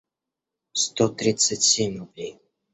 [0.71, 2.39] сто тридцать семь рублей